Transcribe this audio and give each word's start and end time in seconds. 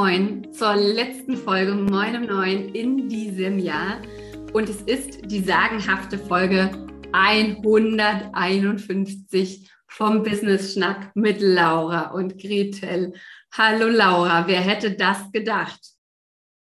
Moin 0.00 0.52
zur 0.52 0.76
letzten 0.76 1.36
Folge 1.36 1.74
Moin 1.74 2.14
um 2.14 2.22
9 2.22 2.68
in 2.68 3.08
diesem 3.08 3.58
Jahr. 3.58 4.00
Und 4.52 4.68
es 4.68 4.82
ist 4.82 5.28
die 5.28 5.40
sagenhafte 5.40 6.20
Folge 6.20 6.70
151 7.10 9.68
vom 9.88 10.22
Business 10.22 10.74
Schnack 10.74 11.10
mit 11.16 11.40
Laura 11.40 12.12
und 12.12 12.40
Gretel. 12.40 13.12
Hallo 13.50 13.88
Laura, 13.88 14.46
wer 14.46 14.60
hätte 14.60 14.92
das 14.92 15.32
gedacht? 15.32 15.80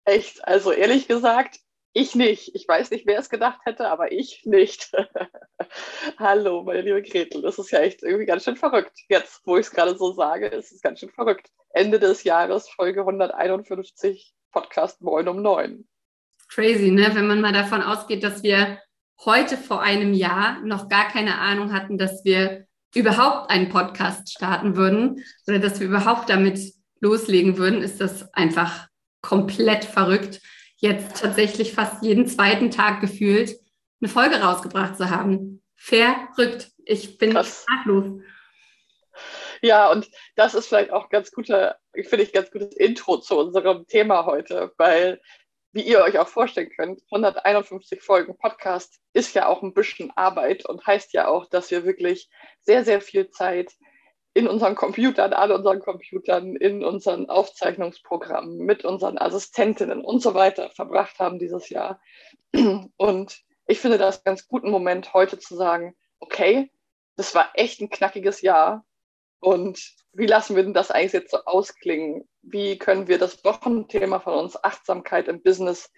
Echt, 0.03 0.43
also 0.43 0.71
ehrlich 0.71 1.07
gesagt, 1.07 1.59
ich 1.97 2.13
nicht. 2.13 2.53
Ich 2.53 2.67
weiß 2.67 2.91
nicht, 2.91 3.07
wer 3.07 3.17
es 3.17 3.29
gedacht 3.29 3.59
hätte, 3.65 3.89
aber 3.89 4.11
ich 4.11 4.45
nicht. 4.45 4.91
Hallo, 6.19 6.61
meine 6.63 6.81
liebe 6.81 7.01
Gretel. 7.01 7.41
Das 7.41 7.57
ist 7.57 7.71
ja 7.71 7.79
echt 7.79 8.03
irgendwie 8.03 8.27
ganz 8.27 8.43
schön 8.43 8.55
verrückt. 8.55 8.99
Jetzt, 9.09 9.41
wo 9.45 9.57
ich 9.57 9.65
es 9.65 9.71
gerade 9.71 9.97
so 9.97 10.13
sage, 10.13 10.45
ist 10.45 10.71
es 10.71 10.81
ganz 10.81 10.99
schön 10.99 11.09
verrückt. 11.09 11.49
Ende 11.71 11.99
des 11.99 12.23
Jahres, 12.23 12.69
Folge 12.69 12.99
151, 12.99 14.35
Podcast 14.51 15.01
Moin 15.01 15.27
um 15.27 15.41
9. 15.41 15.87
Crazy, 16.49 16.91
ne? 16.91 17.09
Wenn 17.13 17.25
man 17.25 17.41
mal 17.41 17.51
davon 17.51 17.81
ausgeht, 17.81 18.23
dass 18.23 18.43
wir 18.43 18.79
heute 19.25 19.57
vor 19.57 19.81
einem 19.81 20.13
Jahr 20.13 20.61
noch 20.61 20.89
gar 20.89 21.07
keine 21.07 21.39
Ahnung 21.39 21.73
hatten, 21.73 21.97
dass 21.97 22.23
wir 22.23 22.67
überhaupt 22.93 23.49
einen 23.49 23.69
Podcast 23.69 24.31
starten 24.31 24.75
würden 24.75 25.23
oder 25.47 25.57
dass 25.57 25.79
wir 25.79 25.87
überhaupt 25.87 26.29
damit 26.29 26.59
loslegen 26.99 27.57
würden, 27.57 27.81
ist 27.81 27.99
das 27.99 28.31
einfach 28.35 28.87
komplett 29.21 29.83
verrückt 29.83 30.41
jetzt 30.77 31.21
tatsächlich 31.21 31.73
fast 31.73 32.03
jeden 32.03 32.27
zweiten 32.27 32.71
Tag 32.71 33.01
gefühlt 33.01 33.59
eine 34.01 34.09
Folge 34.09 34.41
rausgebracht 34.41 34.97
zu 34.97 35.09
haben. 35.09 35.61
Verrückt. 35.75 36.71
Ich 36.85 37.17
bin 37.17 37.31
sprachlos. 37.31 38.21
Ja, 39.61 39.91
und 39.91 40.09
das 40.35 40.53
ist 40.53 40.67
vielleicht 40.67 40.91
auch 40.91 41.09
ganz 41.09 41.31
guter, 41.31 41.77
finde 41.93 42.23
ich, 42.23 42.33
ganz 42.33 42.51
gutes 42.51 42.75
Intro 42.75 43.17
zu 43.17 43.37
unserem 43.37 43.87
Thema 43.87 44.25
heute, 44.25 44.71
weil, 44.77 45.19
wie 45.71 45.81
ihr 45.81 46.01
euch 46.01 46.19
auch 46.19 46.27
vorstellen 46.27 46.69
könnt, 46.75 47.01
151 47.11 48.01
Folgen 48.01 48.37
Podcast 48.37 48.99
ist 49.13 49.33
ja 49.33 49.47
auch 49.47 49.63
ein 49.63 49.73
bisschen 49.73 50.11
Arbeit 50.15 50.65
und 50.65 50.85
heißt 50.85 51.13
ja 51.13 51.27
auch, 51.27 51.47
dass 51.49 51.71
wir 51.71 51.85
wirklich 51.85 52.29
sehr, 52.61 52.85
sehr 52.85 53.01
viel 53.01 53.29
Zeit 53.29 53.73
in 54.37 54.47
unseren 54.47 54.75
Computern, 54.75 55.33
an 55.33 55.51
unseren 55.51 55.79
Computern, 55.79 56.55
in 56.55 56.85
unseren 56.85 57.27
Aufzeichnungsprogrammen, 57.27 58.59
mit 58.59 58.85
unseren 58.85 59.17
Assistentinnen 59.17 60.05
und 60.05 60.21
so 60.21 60.35
weiter 60.35 60.69
verbracht 60.69 61.17
haben 61.17 61.39
dieses 61.39 61.69
Jahr. 61.69 61.99
Und 62.97 63.41
ich 63.65 63.79
finde 63.79 63.97
das 63.97 64.23
ganz 64.23 64.47
guten 64.47 64.69
Moment, 64.69 65.15
heute 65.15 65.39
zu 65.39 65.55
sagen, 65.55 65.95
okay, 66.19 66.71
das 67.15 67.33
war 67.33 67.49
echt 67.55 67.81
ein 67.81 67.89
knackiges 67.89 68.41
Jahr. 68.41 68.85
Und 69.39 69.95
wie 70.13 70.27
lassen 70.27 70.55
wir 70.55 70.61
denn 70.61 70.75
das 70.75 70.91
eigentlich 70.91 71.13
jetzt 71.13 71.31
so 71.31 71.39
ausklingen? 71.45 72.29
Wie 72.43 72.77
können 72.77 73.07
wir 73.07 73.17
das 73.17 73.43
Wochenthema 73.43 74.19
von 74.19 74.35
uns, 74.35 74.63
Achtsamkeit 74.63 75.29
im 75.29 75.41
Business, 75.41 75.91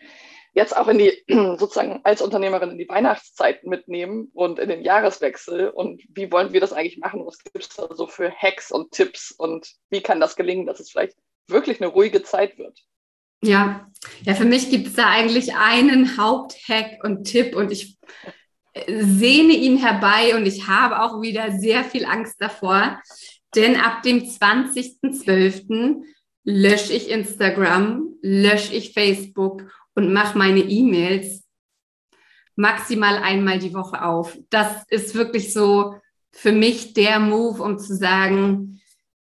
jetzt 0.59 0.75
auch 0.75 0.87
in 0.87 0.99
die, 0.99 1.23
sozusagen 1.57 2.01
als 2.03 2.21
Unternehmerin 2.21 2.71
in 2.71 2.77
die 2.77 2.89
Weihnachtszeit 2.89 3.63
mitnehmen 3.63 4.29
und 4.33 4.59
in 4.59 4.69
den 4.69 4.83
Jahreswechsel. 4.83 5.69
Und 5.69 6.03
wie 6.09 6.31
wollen 6.31 6.53
wir 6.53 6.59
das 6.59 6.73
eigentlich 6.73 6.99
machen? 6.99 7.25
Was 7.25 7.43
gibt 7.43 7.63
es 7.63 7.69
da 7.69 7.87
so 7.95 8.07
für 8.07 8.31
Hacks 8.31 8.71
und 8.71 8.91
Tipps? 8.91 9.31
Und 9.31 9.71
wie 9.89 10.01
kann 10.01 10.19
das 10.19 10.35
gelingen, 10.35 10.65
dass 10.65 10.79
es 10.79 10.91
vielleicht 10.91 11.15
wirklich 11.47 11.81
eine 11.81 11.89
ruhige 11.89 12.21
Zeit 12.21 12.57
wird? 12.57 12.77
Ja, 13.41 13.87
ja, 14.23 14.35
für 14.35 14.45
mich 14.45 14.69
gibt 14.69 14.87
es 14.87 14.95
da 14.95 15.07
eigentlich 15.09 15.55
einen 15.55 16.17
Haupthack 16.17 17.03
und 17.03 17.23
Tipp 17.23 17.55
und 17.55 17.71
ich 17.71 17.97
sehne 18.87 19.53
ihn 19.53 19.77
herbei 19.77 20.35
und 20.35 20.45
ich 20.45 20.67
habe 20.67 21.01
auch 21.01 21.21
wieder 21.21 21.57
sehr 21.57 21.85
viel 21.85 22.05
Angst 22.05 22.35
davor, 22.39 23.01
denn 23.55 23.77
ab 23.77 24.03
dem 24.03 24.19
20.12. 24.19 26.03
lösche 26.43 26.93
ich 26.93 27.09
Instagram, 27.09 28.09
lösche 28.21 28.75
ich 28.75 28.93
Facebook 28.93 29.63
und 29.99 30.13
mache 30.13 30.37
meine 30.37 30.61
E-Mails 30.61 31.43
maximal 32.55 33.17
einmal 33.17 33.59
die 33.59 33.73
Woche 33.73 34.01
auf. 34.01 34.37
Das 34.49 34.85
ist 34.87 35.13
wirklich 35.13 35.51
so 35.51 35.95
für 36.31 36.53
mich 36.53 36.93
der 36.93 37.19
Move, 37.19 37.61
um 37.61 37.77
zu 37.77 37.97
sagen, 37.97 38.79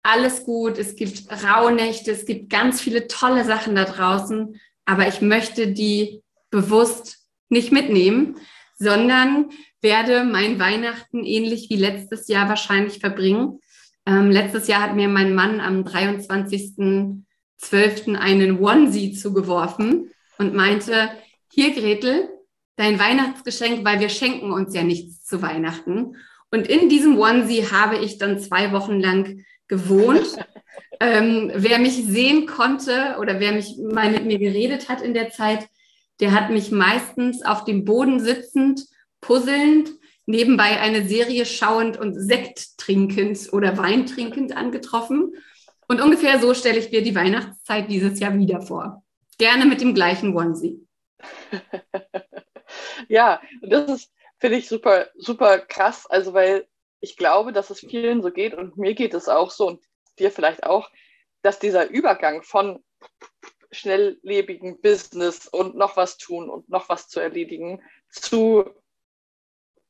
alles 0.03 0.43
gut, 0.43 0.77
es 0.77 0.95
gibt 0.95 1.23
Rauhnächte, 1.31 2.11
es 2.11 2.27
gibt 2.27 2.51
ganz 2.51 2.79
viele 2.79 3.07
tolle 3.07 3.43
Sachen 3.43 3.73
da 3.73 3.85
draußen, 3.85 4.61
aber 4.85 5.07
ich 5.07 5.19
möchte 5.19 5.71
die 5.71 6.21
bewusst 6.51 7.25
nicht 7.49 7.71
mitnehmen, 7.71 8.35
sondern 8.77 9.49
werde 9.81 10.25
mein 10.25 10.59
Weihnachten 10.59 11.23
ähnlich 11.23 11.71
wie 11.71 11.77
letztes 11.77 12.27
Jahr 12.27 12.49
wahrscheinlich 12.49 12.99
verbringen. 12.99 13.57
Ähm, 14.05 14.29
letztes 14.29 14.67
Jahr 14.67 14.83
hat 14.83 14.95
mir 14.95 15.07
mein 15.07 15.33
Mann 15.33 15.59
am 15.59 15.85
23.12. 15.85 18.15
einen 18.15 18.59
Onesie 18.59 19.13
zugeworfen 19.13 20.11
und 20.41 20.55
meinte, 20.55 21.11
hier 21.53 21.71
Gretel, 21.71 22.27
dein 22.75 22.97
Weihnachtsgeschenk, 22.97 23.85
weil 23.85 23.99
wir 23.99 24.09
schenken 24.09 24.51
uns 24.51 24.73
ja 24.73 24.81
nichts 24.81 25.23
zu 25.23 25.43
Weihnachten. 25.43 26.15
Und 26.49 26.67
in 26.67 26.89
diesem 26.89 27.19
Onesie 27.19 27.67
habe 27.67 27.99
ich 27.99 28.17
dann 28.17 28.39
zwei 28.39 28.71
Wochen 28.71 28.99
lang 28.99 29.45
gewohnt. 29.67 30.25
ähm, 30.99 31.51
wer 31.53 31.77
mich 31.77 31.93
sehen 31.93 32.47
konnte 32.47 33.17
oder 33.19 33.39
wer 33.39 33.51
mich 33.51 33.77
mal 33.77 34.11
mit 34.11 34.25
mir 34.25 34.39
geredet 34.39 34.89
hat 34.89 35.03
in 35.03 35.13
der 35.13 35.29
Zeit, 35.29 35.67
der 36.19 36.31
hat 36.31 36.49
mich 36.49 36.71
meistens 36.71 37.45
auf 37.45 37.63
dem 37.63 37.85
Boden 37.85 38.19
sitzend, 38.19 38.81
puzzelnd, 39.21 39.91
nebenbei 40.25 40.79
eine 40.79 41.07
Serie 41.07 41.45
schauend 41.45 41.97
und 41.99 42.15
Sekt 42.15 42.79
trinkend 42.79 43.53
oder 43.53 43.77
Wein 43.77 44.07
trinkend 44.07 44.57
angetroffen. 44.57 45.35
Und 45.87 46.01
ungefähr 46.01 46.39
so 46.39 46.55
stelle 46.55 46.79
ich 46.79 46.91
mir 46.91 47.03
die 47.03 47.13
Weihnachtszeit 47.13 47.91
dieses 47.91 48.19
Jahr 48.19 48.35
wieder 48.39 48.63
vor. 48.63 49.03
Gerne 49.41 49.65
mit 49.65 49.81
dem 49.81 49.95
gleichen 49.95 50.37
Onesie. 50.37 50.87
ja, 53.09 53.41
und 53.63 53.73
das 53.73 53.89
ist, 53.89 54.13
finde 54.37 54.57
ich, 54.57 54.69
super, 54.69 55.09
super 55.15 55.57
krass. 55.57 56.05
Also, 56.05 56.35
weil 56.35 56.67
ich 56.99 57.17
glaube, 57.17 57.51
dass 57.51 57.71
es 57.71 57.79
vielen 57.79 58.21
so 58.21 58.29
geht 58.29 58.53
und 58.53 58.77
mir 58.77 58.93
geht 58.93 59.15
es 59.15 59.27
auch 59.27 59.49
so 59.49 59.65
und 59.65 59.83
dir 60.19 60.29
vielleicht 60.29 60.61
auch, 60.61 60.91
dass 61.41 61.57
dieser 61.57 61.89
Übergang 61.89 62.43
von 62.43 62.83
schnelllebigen 63.71 64.79
Business 64.79 65.47
und 65.47 65.73
noch 65.73 65.97
was 65.97 66.19
tun 66.19 66.47
und 66.47 66.69
noch 66.69 66.87
was 66.87 67.07
zu 67.07 67.19
erledigen 67.19 67.81
zu 68.09 68.69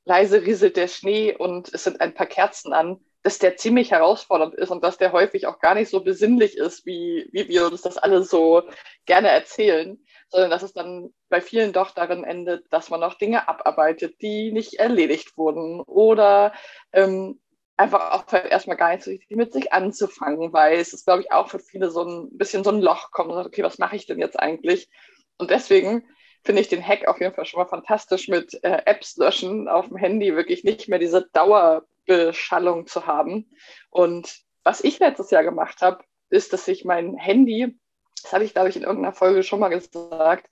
leise 0.05 0.43
rieselt 0.43 0.77
der 0.77 0.87
Schnee 0.87 1.35
und 1.35 1.73
es 1.73 1.83
sind 1.83 1.99
ein 1.99 2.13
paar 2.13 2.27
Kerzen 2.27 2.71
an, 2.71 3.03
dass 3.23 3.39
der 3.39 3.57
ziemlich 3.57 3.91
herausfordernd 3.91 4.55
ist 4.55 4.71
und 4.71 4.83
dass 4.83 4.97
der 4.97 5.11
häufig 5.11 5.47
auch 5.47 5.59
gar 5.59 5.75
nicht 5.75 5.89
so 5.89 6.03
besinnlich 6.03 6.57
ist, 6.57 6.85
wie, 6.85 7.29
wie 7.31 7.47
wir 7.47 7.67
uns 7.67 7.81
das 7.81 7.97
alle 7.97 8.23
so 8.23 8.63
gerne 9.05 9.29
erzählen, 9.29 9.99
sondern 10.29 10.49
dass 10.49 10.63
es 10.63 10.73
dann 10.73 11.13
bei 11.29 11.41
vielen 11.41 11.73
doch 11.73 11.91
darin 11.91 12.23
endet, 12.23 12.71
dass 12.71 12.89
man 12.89 12.99
noch 12.99 13.15
Dinge 13.15 13.47
abarbeitet, 13.47 14.21
die 14.21 14.51
nicht 14.51 14.75
erledigt 14.75 15.37
wurden 15.37 15.81
oder 15.81 16.53
ähm, 16.93 17.39
einfach 17.77 18.11
auch 18.11 18.33
erstmal 18.33 18.77
gar 18.77 18.91
nicht 18.91 19.03
so 19.03 19.11
richtig 19.11 19.35
mit 19.37 19.53
sich 19.53 19.73
anzufangen, 19.73 20.53
weil 20.53 20.79
es 20.79 20.93
ist, 20.93 21.05
glaube 21.05 21.21
ich, 21.21 21.31
auch 21.31 21.49
für 21.49 21.59
viele 21.59 21.89
so 21.89 22.03
ein 22.03 22.37
bisschen 22.37 22.63
so 22.63 22.69
ein 22.69 22.81
Loch 22.81 23.11
kommt 23.11 23.29
und 23.29 23.35
sagt, 23.35 23.47
okay, 23.47 23.63
was 23.63 23.79
mache 23.79 23.95
ich 23.95 24.05
denn 24.05 24.19
jetzt 24.19 24.39
eigentlich? 24.39 24.89
Und 25.37 25.49
deswegen 25.51 26.07
finde 26.43 26.61
ich 26.61 26.69
den 26.69 26.85
Hack 26.85 27.07
auf 27.07 27.19
jeden 27.19 27.33
Fall 27.33 27.45
schon 27.45 27.59
mal 27.59 27.67
fantastisch 27.67 28.27
mit 28.27 28.63
äh, 28.63 28.81
Apps 28.85 29.17
löschen 29.17 29.67
auf 29.67 29.87
dem 29.87 29.97
Handy, 29.97 30.35
wirklich 30.35 30.63
nicht 30.63 30.87
mehr 30.89 30.99
diese 30.99 31.27
Dauer 31.33 31.85
Beschallung 32.05 32.87
zu 32.87 33.07
haben. 33.07 33.51
Und 33.89 34.39
was 34.63 34.83
ich 34.83 34.99
letztes 34.99 35.31
Jahr 35.31 35.43
gemacht 35.43 35.81
habe, 35.81 36.03
ist, 36.29 36.53
dass 36.53 36.67
ich 36.67 36.85
mein 36.85 37.15
Handy, 37.15 37.77
das 38.21 38.33
habe 38.33 38.43
ich, 38.43 38.53
glaube 38.53 38.69
ich, 38.69 38.75
in 38.75 38.83
irgendeiner 38.83 39.13
Folge 39.13 39.43
schon 39.43 39.59
mal 39.59 39.69
gesagt, 39.69 40.49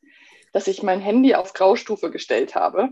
dass 0.53 0.67
ich 0.67 0.83
mein 0.83 0.99
Handy 0.99 1.35
auf 1.35 1.53
Graustufe 1.53 2.11
gestellt 2.11 2.55
habe. 2.55 2.89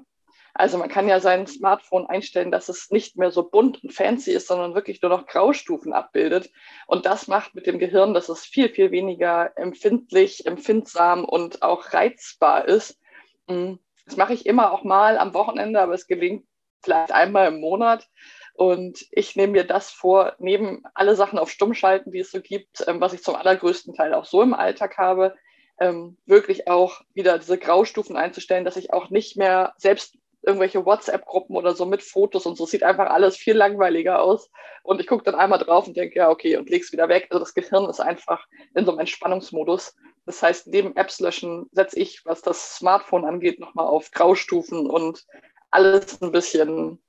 Also 0.53 0.79
man 0.79 0.89
kann 0.89 1.07
ja 1.07 1.19
sein 1.19 1.45
Smartphone 1.45 2.07
einstellen, 2.07 2.51
dass 2.51 2.67
es 2.67 2.89
nicht 2.89 3.15
mehr 3.15 3.29
so 3.29 3.47
bunt 3.47 3.83
und 3.83 3.93
fancy 3.93 4.31
ist, 4.31 4.47
sondern 4.47 4.73
wirklich 4.73 5.01
nur 5.03 5.11
noch 5.11 5.27
Graustufen 5.27 5.93
abbildet. 5.93 6.49
Und 6.87 7.05
das 7.05 7.27
macht 7.27 7.53
mit 7.53 7.67
dem 7.67 7.77
Gehirn, 7.77 8.15
dass 8.15 8.27
es 8.27 8.43
viel, 8.43 8.69
viel 8.69 8.89
weniger 8.89 9.51
empfindlich, 9.55 10.47
empfindsam 10.47 11.25
und 11.25 11.61
auch 11.61 11.93
reizbar 11.93 12.67
ist. 12.67 12.99
Hm, 13.47 13.77
das 14.05 14.17
mache 14.17 14.33
ich 14.33 14.47
immer 14.47 14.71
auch 14.71 14.83
mal 14.83 15.19
am 15.19 15.35
Wochenende, 15.35 15.79
aber 15.79 15.93
es 15.93 16.07
gelingt 16.07 16.47
vielleicht 16.81 17.11
einmal 17.11 17.49
im 17.49 17.59
Monat. 17.59 18.07
Und 18.57 19.05
ich 19.11 19.35
nehme 19.35 19.53
mir 19.53 19.63
das 19.65 19.91
vor, 19.91 20.33
neben 20.39 20.81
alle 20.95 21.15
Sachen 21.15 21.37
auf 21.37 21.51
Stumm 21.51 21.75
schalten, 21.75 22.11
die 22.11 22.21
es 22.21 22.31
so 22.31 22.41
gibt, 22.41 22.83
ähm, 22.87 22.99
was 22.99 23.13
ich 23.13 23.21
zum 23.21 23.35
allergrößten 23.35 23.93
Teil 23.93 24.15
auch 24.15 24.25
so 24.25 24.41
im 24.41 24.55
Alltag 24.55 24.97
habe, 24.97 25.35
ähm, 25.79 26.17
wirklich 26.25 26.67
auch 26.67 27.01
wieder 27.13 27.37
diese 27.37 27.59
Graustufen 27.59 28.17
einzustellen, 28.17 28.65
dass 28.65 28.75
ich 28.75 28.91
auch 28.91 29.11
nicht 29.11 29.37
mehr 29.37 29.75
selbst 29.77 30.17
irgendwelche 30.41 30.83
WhatsApp-Gruppen 30.83 31.55
oder 31.55 31.75
so 31.75 31.85
mit 31.85 32.01
Fotos 32.01 32.47
und 32.47 32.57
so, 32.57 32.65
sieht 32.65 32.81
einfach 32.81 33.11
alles 33.11 33.37
viel 33.37 33.55
langweiliger 33.55 34.23
aus. 34.23 34.49
Und 34.81 34.99
ich 34.99 35.05
gucke 35.05 35.23
dann 35.23 35.35
einmal 35.35 35.59
drauf 35.59 35.85
und 35.85 35.95
denke, 35.95 36.17
ja, 36.17 36.31
okay, 36.31 36.57
und 36.57 36.67
leg's 36.67 36.91
wieder 36.91 37.09
weg. 37.09 37.27
Also 37.29 37.41
das 37.41 37.53
Gehirn 37.53 37.87
ist 37.87 37.99
einfach 37.99 38.43
in 38.73 38.85
so 38.85 38.91
einem 38.91 39.01
Entspannungsmodus. 39.01 39.95
Das 40.25 40.41
heißt, 40.41 40.65
neben 40.65 40.95
Apps 40.95 41.19
löschen 41.19 41.69
setze 41.73 41.99
ich, 41.99 42.25
was 42.25 42.41
das 42.41 42.77
Smartphone 42.77 43.23
angeht, 43.23 43.59
nochmal 43.59 43.85
auf 43.85 44.09
Graustufen 44.09 44.89
und 44.89 45.27
alles 45.69 46.19
ein 46.23 46.31
bisschen 46.31 47.03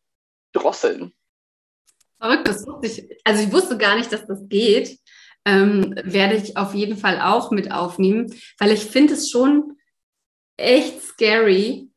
drosseln. 0.52 1.14
Verrückt, 2.20 2.48
das 2.48 2.66
wusste 2.66 2.86
ich. 2.86 3.20
Also 3.24 3.44
ich 3.44 3.52
wusste 3.52 3.78
gar 3.78 3.96
nicht, 3.96 4.12
dass 4.12 4.26
das 4.26 4.40
geht. 4.48 4.98
ähm, 5.44 5.94
werde 6.02 6.36
ich 6.36 6.56
auf 6.56 6.74
jeden 6.74 6.96
Fall 6.96 7.20
auch 7.20 7.50
mit 7.50 7.72
aufnehmen, 7.72 8.34
weil 8.58 8.72
ich 8.72 8.84
finde 8.84 9.14
es 9.14 9.30
schon 9.30 9.78
echt 10.58 11.02
scary, 11.02 11.88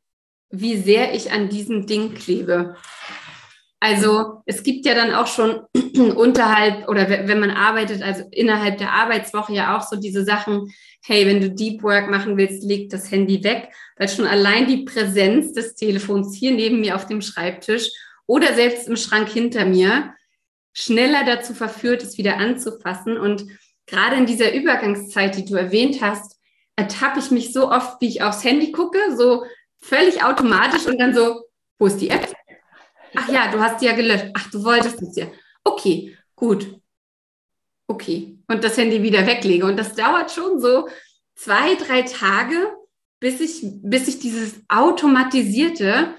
wie 0.50 0.76
sehr 0.76 1.14
ich 1.14 1.32
an 1.32 1.48
diesem 1.48 1.86
Ding 1.86 2.14
klebe. 2.14 2.76
Also 3.80 4.42
es 4.46 4.62
gibt 4.62 4.86
ja 4.86 4.94
dann 4.94 5.12
auch 5.12 5.26
schon 5.26 5.60
unterhalb 6.14 6.88
oder 6.88 7.08
wenn 7.10 7.40
man 7.40 7.50
arbeitet, 7.50 8.00
also 8.00 8.22
innerhalb 8.30 8.78
der 8.78 8.92
Arbeitswoche 8.92 9.52
ja 9.52 9.76
auch 9.76 9.82
so 9.82 9.96
diese 9.96 10.24
Sachen, 10.24 10.72
hey, 11.04 11.26
wenn 11.26 11.40
du 11.40 11.50
Deep 11.50 11.82
Work 11.82 12.08
machen 12.08 12.36
willst, 12.36 12.62
leg 12.62 12.90
das 12.90 13.10
Handy 13.10 13.42
weg, 13.42 13.70
weil 13.96 14.08
schon 14.08 14.26
allein 14.26 14.68
die 14.68 14.84
Präsenz 14.84 15.52
des 15.52 15.74
Telefons 15.74 16.36
hier 16.36 16.52
neben 16.52 16.80
mir 16.80 16.94
auf 16.94 17.06
dem 17.06 17.20
Schreibtisch 17.20 17.90
oder 18.32 18.54
selbst 18.54 18.88
im 18.88 18.96
Schrank 18.96 19.28
hinter 19.28 19.66
mir 19.66 20.14
schneller 20.72 21.22
dazu 21.26 21.52
verführt, 21.52 22.02
es 22.02 22.16
wieder 22.16 22.38
anzufassen. 22.38 23.18
Und 23.18 23.44
gerade 23.84 24.16
in 24.16 24.24
dieser 24.24 24.54
Übergangszeit, 24.54 25.36
die 25.36 25.44
du 25.44 25.54
erwähnt 25.54 26.00
hast, 26.00 26.40
ertappe 26.74 27.18
ich 27.18 27.30
mich 27.30 27.52
so 27.52 27.70
oft, 27.70 28.00
wie 28.00 28.08
ich 28.08 28.22
aufs 28.22 28.42
Handy 28.42 28.72
gucke, 28.72 28.98
so 29.18 29.44
völlig 29.82 30.24
automatisch 30.24 30.86
und 30.86 30.98
dann 30.98 31.14
so, 31.14 31.42
wo 31.78 31.84
ist 31.84 31.98
die 31.98 32.08
App? 32.08 32.34
Ach 33.14 33.28
ja, 33.28 33.50
du 33.50 33.60
hast 33.60 33.82
die 33.82 33.84
ja 33.84 33.92
gelöscht. 33.92 34.30
Ach, 34.32 34.50
du 34.50 34.64
wolltest 34.64 35.02
es 35.02 35.14
ja. 35.14 35.26
Okay, 35.62 36.16
gut. 36.34 36.80
Okay. 37.86 38.38
Und 38.48 38.64
das 38.64 38.78
Handy 38.78 39.02
wieder 39.02 39.26
weglege. 39.26 39.66
Und 39.66 39.76
das 39.76 39.94
dauert 39.94 40.30
schon 40.30 40.58
so 40.58 40.88
zwei, 41.34 41.74
drei 41.74 42.00
Tage, 42.00 42.74
bis 43.20 43.42
ich, 43.42 43.60
bis 43.82 44.08
ich 44.08 44.20
dieses 44.20 44.54
automatisierte, 44.68 46.14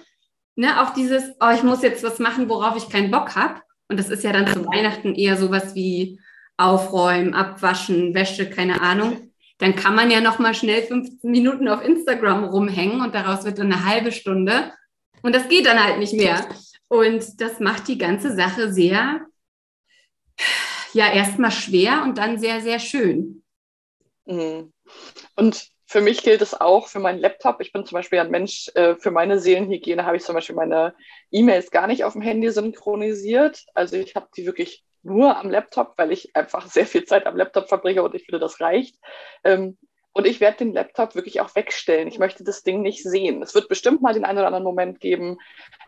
ne, 0.55 0.81
auch 0.81 0.93
dieses, 0.93 1.23
oh, 1.39 1.51
ich 1.53 1.63
muss 1.63 1.81
jetzt 1.81 2.03
was 2.03 2.19
machen, 2.19 2.49
worauf 2.49 2.75
ich 2.75 2.89
keinen 2.89 3.11
Bock 3.11 3.35
habe. 3.35 3.61
Und 3.89 3.99
das 3.99 4.09
ist 4.09 4.23
ja 4.23 4.31
dann 4.31 4.47
zu 4.47 4.65
Weihnachten 4.65 5.15
eher 5.15 5.37
sowas 5.37 5.75
wie 5.75 6.19
aufräumen, 6.57 7.33
abwaschen, 7.33 8.13
Wäsche, 8.13 8.49
keine 8.49 8.81
Ahnung. 8.81 9.31
Dann 9.57 9.75
kann 9.75 9.95
man 9.95 10.11
ja 10.11 10.21
noch 10.21 10.39
mal 10.39 10.53
schnell 10.53 10.83
15 10.83 11.29
Minuten 11.29 11.67
auf 11.67 11.83
Instagram 11.83 12.45
rumhängen 12.45 13.01
und 13.01 13.13
daraus 13.15 13.45
wird 13.45 13.59
dann 13.59 13.71
eine 13.71 13.85
halbe 13.85 14.11
Stunde. 14.11 14.71
Und 15.21 15.35
das 15.35 15.47
geht 15.47 15.65
dann 15.65 15.83
halt 15.83 15.99
nicht 15.99 16.13
mehr. 16.13 16.47
Und 16.87 17.41
das 17.41 17.59
macht 17.59 17.87
die 17.87 17.97
ganze 17.97 18.35
Sache 18.35 18.71
sehr, 18.71 19.21
ja, 20.93 21.11
erstmal 21.11 21.51
schwer 21.51 22.03
und 22.03 22.17
dann 22.17 22.39
sehr, 22.39 22.61
sehr 22.61 22.79
schön. 22.79 23.43
Mhm. 24.25 24.73
Und 25.35 25.72
für 25.93 26.01
mich 26.01 26.23
gilt 26.23 26.41
es 26.41 26.59
auch 26.59 26.87
für 26.87 26.97
meinen 26.97 27.19
Laptop. 27.19 27.61
Ich 27.61 27.71
bin 27.71 27.85
zum 27.85 27.97
Beispiel 27.97 28.17
ein 28.17 28.31
Mensch, 28.31 28.67
äh, 28.73 28.95
für 28.95 29.11
meine 29.11 29.37
Seelenhygiene 29.37 30.07
habe 30.07 30.17
ich 30.17 30.23
zum 30.23 30.33
Beispiel 30.33 30.55
meine 30.55 30.95
E-Mails 31.29 31.69
gar 31.69 31.85
nicht 31.85 32.03
auf 32.03 32.13
dem 32.13 32.23
Handy 32.23 32.49
synchronisiert. 32.49 33.63
Also 33.75 33.97
ich 33.97 34.15
habe 34.15 34.27
die 34.35 34.47
wirklich 34.47 34.83
nur 35.03 35.37
am 35.37 35.51
Laptop, 35.51 35.93
weil 35.97 36.11
ich 36.11 36.35
einfach 36.35 36.65
sehr 36.65 36.87
viel 36.87 37.05
Zeit 37.05 37.27
am 37.27 37.37
Laptop 37.37 37.69
verbringe 37.69 38.01
und 38.01 38.15
ich 38.15 38.23
finde, 38.23 38.39
das 38.39 38.59
reicht. 38.59 38.95
Ähm, 39.43 39.77
und 40.13 40.25
ich 40.25 40.39
werde 40.39 40.57
den 40.57 40.73
Laptop 40.73 41.13
wirklich 41.13 41.41
auch 41.41 41.53
wegstellen. 41.55 42.07
Ich 42.07 42.17
möchte 42.17 42.43
das 42.43 42.63
Ding 42.63 42.81
nicht 42.81 43.03
sehen. 43.03 43.43
Es 43.43 43.53
wird 43.53 43.69
bestimmt 43.69 44.01
mal 44.01 44.15
den 44.15 44.25
einen 44.25 44.39
oder 44.39 44.47
anderen 44.47 44.63
Moment 44.63 44.99
geben, 44.99 45.37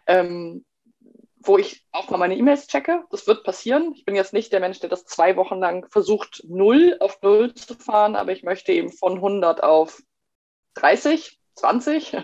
ähm, 0.05 0.65
wo 1.47 1.57
ich 1.57 1.85
auch 1.91 2.09
mal 2.09 2.17
meine 2.17 2.35
E-Mails 2.35 2.67
checke. 2.67 3.03
Das 3.11 3.27
wird 3.27 3.43
passieren. 3.43 3.93
Ich 3.95 4.05
bin 4.05 4.15
jetzt 4.15 4.33
nicht 4.33 4.51
der 4.51 4.59
Mensch, 4.59 4.79
der 4.79 4.89
das 4.89 5.05
zwei 5.05 5.35
Wochen 5.35 5.59
lang 5.59 5.87
versucht, 5.89 6.43
null 6.47 6.97
auf 6.99 7.21
null 7.21 7.53
zu 7.53 7.75
fahren, 7.75 8.15
aber 8.15 8.31
ich 8.31 8.43
möchte 8.43 8.71
eben 8.71 8.91
von 8.91 9.15
100 9.15 9.63
auf 9.63 10.01
30, 10.75 11.39
20 11.55 12.17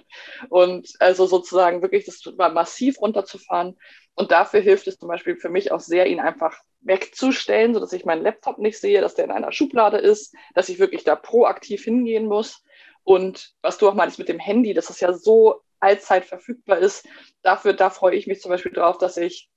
und 0.50 0.90
also 1.00 1.26
sozusagen 1.26 1.82
wirklich 1.82 2.06
das 2.06 2.22
massiv 2.54 3.00
runterzufahren. 3.00 3.78
Und 4.14 4.32
dafür 4.32 4.60
hilft 4.60 4.88
es 4.88 4.98
zum 4.98 5.08
Beispiel 5.08 5.38
für 5.38 5.50
mich 5.50 5.72
auch 5.72 5.80
sehr, 5.80 6.08
ihn 6.08 6.20
einfach 6.20 6.58
wegzustellen, 6.82 7.74
sodass 7.74 7.94
ich 7.94 8.06
meinen 8.06 8.24
Laptop 8.24 8.58
nicht 8.58 8.80
sehe, 8.80 9.02
dass 9.02 9.16
der 9.16 9.26
in 9.26 9.32
einer 9.32 9.52
Schublade 9.52 9.98
ist, 9.98 10.36
dass 10.54 10.70
ich 10.70 10.80
wirklich 10.80 11.04
da 11.04 11.16
proaktiv 11.16 11.84
hingehen 11.84 12.26
muss. 12.28 12.64
Und 13.04 13.54
was 13.62 13.78
du 13.78 13.88
auch 13.88 13.94
meinst 13.94 14.20
mit 14.20 14.30
dem 14.30 14.40
Handy, 14.40 14.74
das 14.74 14.90
ist 14.90 15.00
ja 15.00 15.14
so 15.14 15.62
allzeit 15.82 16.26
verfügbar 16.26 16.78
ist. 16.78 17.08
Dafür, 17.42 17.74
da 17.74 17.90
freue 17.90 18.16
ich 18.16 18.28
mich 18.28 18.42
zum 18.42 18.50
Beispiel 18.50 18.72
drauf, 18.72 18.98
dass 18.98 19.18
ich 19.18 19.50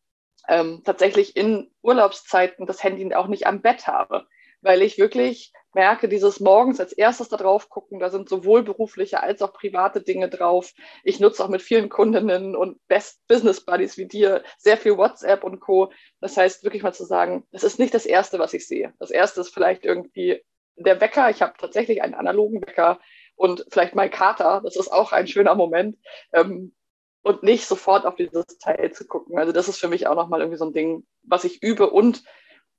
ähm, 0.49 0.83
tatsächlich 0.85 1.37
in 1.37 1.71
Urlaubszeiten 1.83 2.67
das 2.67 2.83
Handy 2.83 3.15
auch 3.15 3.29
nicht 3.29 3.47
am 3.47 3.63
Bett 3.63 3.87
habe, 3.87 4.27
weil 4.61 4.83
ich 4.83 4.99
wirklich 4.99 5.53
merke, 5.75 6.09
dieses 6.09 6.41
morgens 6.41 6.81
als 6.81 6.93
erstes 6.93 7.29
da 7.29 7.37
drauf 7.37 7.69
gucken, 7.69 7.99
da 7.99 8.09
sind 8.09 8.29
sowohl 8.29 8.63
berufliche 8.63 9.23
als 9.23 9.43
auch 9.43 9.53
private 9.53 10.01
Dinge 10.01 10.29
drauf. 10.29 10.73
Ich 11.03 11.21
nutze 11.21 11.45
auch 11.45 11.49
mit 11.49 11.63
vielen 11.63 11.89
Kundinnen 11.89 12.57
und 12.57 12.79
Best 12.87 13.27
Business 13.27 13.65
Buddies 13.65 13.99
wie 13.99 14.07
dir 14.07 14.45
sehr 14.57 14.77
viel 14.77 14.97
WhatsApp 14.97 15.45
und 15.45 15.61
Co. 15.61 15.93
Das 16.21 16.37
heißt, 16.37 16.63
wirklich 16.65 16.83
mal 16.83 16.95
zu 16.95 17.05
sagen, 17.05 17.47
das 17.51 17.65
ist 17.65 17.79
nicht 17.79 17.93
das 17.93 18.07
Erste, 18.07 18.39
was 18.39 18.55
ich 18.55 18.67
sehe. 18.67 18.95
Das 18.99 19.11
Erste 19.11 19.41
ist 19.41 19.53
vielleicht 19.53 19.85
irgendwie 19.85 20.43
der 20.77 21.01
Wecker. 21.01 21.31
Ich 21.31 21.43
habe 21.43 21.55
tatsächlich 21.59 22.03
einen 22.03 22.15
analogen 22.15 22.63
Wecker 22.63 23.01
und 23.37 23.67
vielleicht 23.71 23.95
mein 23.95 24.11
Kater, 24.11 24.61
das 24.63 24.77
ist 24.77 24.93
auch 24.93 25.13
ein 25.13 25.27
schöner 25.27 25.55
Moment. 25.55 25.97
Ähm, 26.33 26.75
und 27.23 27.43
nicht 27.43 27.67
sofort 27.67 28.05
auf 28.05 28.17
dieses 28.17 28.45
Teil 28.59 28.93
zu 28.93 29.07
gucken. 29.07 29.39
Also 29.39 29.51
das 29.51 29.69
ist 29.69 29.79
für 29.79 29.89
mich 29.89 30.07
auch 30.07 30.15
nochmal 30.15 30.41
irgendwie 30.41 30.59
so 30.59 30.67
ein 30.67 30.75
Ding, 30.75 31.07
was 31.23 31.45
ich 31.45 31.63
übe. 31.63 31.89
Und 31.91 32.23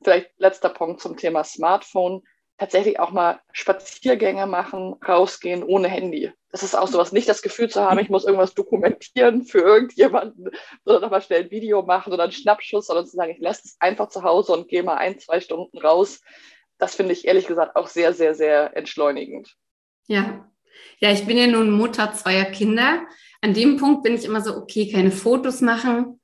vielleicht 0.04 0.30
letzter 0.38 0.70
Punkt 0.70 1.02
zum 1.02 1.18
Thema 1.18 1.44
Smartphone. 1.44 2.22
Tatsächlich 2.58 3.00
auch 3.00 3.12
mal 3.12 3.42
Spaziergänge 3.52 4.46
machen, 4.46 4.96
rausgehen 5.06 5.64
ohne 5.64 5.90
Handy. 5.90 6.32
Das 6.52 6.64
ist 6.64 6.76
auch 6.76 6.88
sowas, 6.88 7.12
nicht 7.12 7.28
das 7.28 7.42
Gefühl 7.42 7.70
zu 7.70 7.82
haben, 7.82 8.00
ich 8.00 8.10
muss 8.10 8.24
irgendwas 8.24 8.54
dokumentieren 8.54 9.44
für 9.44 9.60
irgendjemanden, 9.60 10.52
sondern 10.86 11.02
nochmal 11.02 11.22
schnell 11.22 11.44
ein 11.44 11.52
Video 11.52 11.82
machen 11.82 12.14
oder 12.14 12.24
einen 12.24 12.32
Schnappschuss, 12.32 12.88
sondern 12.88 13.08
zu 13.08 13.18
sagen, 13.18 13.32
ich 13.32 13.40
lasse 13.40 13.64
es 13.66 13.76
einfach 13.80 14.08
zu 14.08 14.24
Hause 14.24 14.54
und 14.54 14.70
gehe 14.70 14.84
mal 14.84 14.96
ein, 14.96 15.20
zwei 15.20 15.42
Stunden 15.42 15.78
raus. 15.80 16.22
Das 16.78 16.96
finde 16.96 17.12
ich 17.12 17.26
ehrlich 17.28 17.48
gesagt 17.48 17.76
auch 17.76 17.88
sehr, 17.88 18.14
sehr, 18.14 18.36
sehr 18.36 18.78
entschleunigend. 18.78 19.58
Ja. 20.08 20.50
Ja, 21.00 21.12
ich 21.12 21.26
bin 21.26 21.38
ja 21.38 21.48
nun 21.48 21.72
Mutter 21.72 22.14
zweier 22.14 22.46
Kinder. 22.46 23.06
An 23.42 23.54
dem 23.54 23.78
Punkt 23.78 24.04
bin 24.04 24.16
ich 24.16 24.26
immer 24.26 24.42
so, 24.42 24.56
okay, 24.56 24.92
keine 24.92 25.12
Fotos 25.12 25.62
machen. 25.62 26.20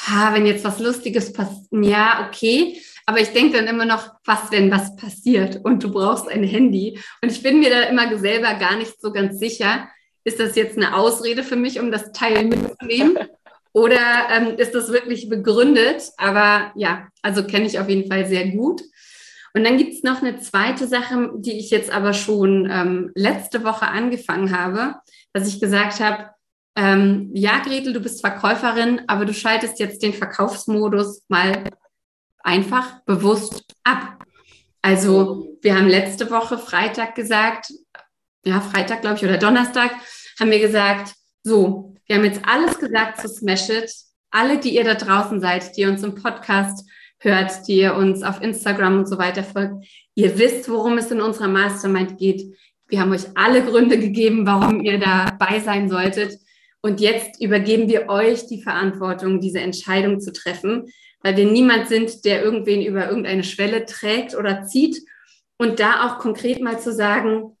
Ha, 0.00 0.34
wenn 0.34 0.46
jetzt 0.46 0.64
was 0.64 0.78
Lustiges 0.78 1.32
passiert, 1.32 1.66
ja, 1.70 2.26
okay. 2.28 2.80
Aber 3.06 3.20
ich 3.20 3.28
denke 3.28 3.58
dann 3.58 3.66
immer 3.66 3.84
noch, 3.84 4.10
was, 4.24 4.50
wenn 4.50 4.70
was 4.70 4.96
passiert 4.96 5.60
und 5.64 5.82
du 5.82 5.90
brauchst 5.90 6.28
ein 6.28 6.44
Handy. 6.44 6.98
Und 7.20 7.30
ich 7.30 7.42
bin 7.42 7.60
mir 7.60 7.70
da 7.70 7.82
immer 7.82 8.16
selber 8.18 8.54
gar 8.54 8.76
nicht 8.76 9.00
so 9.00 9.12
ganz 9.12 9.38
sicher, 9.38 9.88
ist 10.24 10.38
das 10.38 10.54
jetzt 10.54 10.76
eine 10.76 10.96
Ausrede 10.96 11.42
für 11.42 11.56
mich, 11.56 11.80
um 11.80 11.90
das 11.90 12.12
Teil 12.12 12.44
mitzunehmen? 12.44 13.18
Oder 13.72 14.28
ähm, 14.30 14.56
ist 14.58 14.74
das 14.74 14.92
wirklich 14.92 15.28
begründet? 15.28 16.10
Aber 16.16 16.72
ja, 16.74 17.08
also 17.22 17.44
kenne 17.44 17.66
ich 17.66 17.78
auf 17.78 17.88
jeden 17.88 18.10
Fall 18.10 18.26
sehr 18.26 18.48
gut. 18.48 18.82
Und 19.54 19.64
dann 19.64 19.76
gibt 19.76 19.92
es 19.92 20.02
noch 20.02 20.22
eine 20.22 20.38
zweite 20.38 20.86
Sache, 20.86 21.32
die 21.36 21.58
ich 21.58 21.70
jetzt 21.70 21.90
aber 21.90 22.14
schon 22.14 22.68
ähm, 22.70 23.10
letzte 23.14 23.64
Woche 23.64 23.86
angefangen 23.86 24.56
habe, 24.56 24.96
dass 25.32 25.46
ich 25.46 25.60
gesagt 25.60 26.00
habe, 26.00 26.30
ähm, 26.74 27.30
ja, 27.34 27.58
Gretel, 27.58 27.92
du 27.92 28.00
bist 28.00 28.22
Verkäuferin, 28.22 29.02
aber 29.06 29.26
du 29.26 29.34
schaltest 29.34 29.78
jetzt 29.78 30.02
den 30.02 30.14
Verkaufsmodus 30.14 31.22
mal 31.28 31.64
einfach 32.42 33.00
bewusst 33.04 33.64
ab. 33.84 34.24
Also 34.80 35.58
wir 35.60 35.76
haben 35.76 35.86
letzte 35.86 36.30
Woche 36.30 36.58
Freitag 36.58 37.14
gesagt, 37.14 37.72
ja, 38.44 38.60
Freitag 38.60 39.02
glaube 39.02 39.16
ich 39.16 39.24
oder 39.24 39.38
Donnerstag, 39.38 39.92
haben 40.40 40.50
wir 40.50 40.60
gesagt, 40.60 41.14
so, 41.44 41.94
wir 42.06 42.16
haben 42.16 42.24
jetzt 42.24 42.40
alles 42.44 42.78
gesagt 42.78 43.20
zu 43.20 43.28
Smash 43.28 43.68
It. 43.68 43.92
Alle, 44.30 44.58
die 44.58 44.74
ihr 44.74 44.84
da 44.84 44.94
draußen 44.94 45.40
seid, 45.40 45.76
die 45.76 45.84
uns 45.84 46.02
im 46.02 46.14
Podcast 46.14 46.88
hört, 47.22 47.66
die 47.68 47.76
ihr 47.76 47.94
uns 47.94 48.22
auf 48.22 48.42
Instagram 48.42 48.98
und 48.98 49.08
so 49.08 49.18
weiter 49.18 49.42
folgt. 49.44 49.86
Ihr 50.14 50.38
wisst, 50.38 50.68
worum 50.68 50.98
es 50.98 51.10
in 51.10 51.20
unserer 51.20 51.48
Mastermind 51.48 52.18
geht. 52.18 52.54
Wir 52.88 53.00
haben 53.00 53.12
euch 53.12 53.24
alle 53.34 53.64
Gründe 53.64 53.98
gegeben, 53.98 54.46
warum 54.46 54.82
ihr 54.82 54.98
dabei 54.98 55.60
sein 55.60 55.88
solltet. 55.88 56.38
Und 56.82 57.00
jetzt 57.00 57.40
übergeben 57.40 57.88
wir 57.88 58.08
euch 58.08 58.46
die 58.46 58.60
Verantwortung, 58.60 59.40
diese 59.40 59.60
Entscheidung 59.60 60.20
zu 60.20 60.32
treffen, 60.32 60.90
weil 61.22 61.36
wir 61.36 61.46
niemand 61.46 61.88
sind, 61.88 62.24
der 62.24 62.42
irgendwen 62.42 62.82
über 62.82 63.08
irgendeine 63.08 63.44
Schwelle 63.44 63.86
trägt 63.86 64.34
oder 64.34 64.64
zieht. 64.64 65.00
Und 65.58 65.78
da 65.78 66.06
auch 66.06 66.18
konkret 66.18 66.60
mal 66.60 66.80
zu 66.80 66.92
sagen, 66.92 67.56